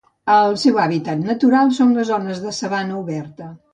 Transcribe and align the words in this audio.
El 0.35 0.55
seu 0.61 0.79
hàbitat 0.85 1.21
natural 1.27 1.71
són 1.81 1.93
les 1.99 2.09
zones 2.13 2.41
de 2.47 2.55
sabana 2.61 2.99
oberta. 3.03 3.53